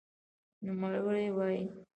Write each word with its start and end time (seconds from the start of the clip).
نوموړې 0.65 1.19
وايي 1.37 1.61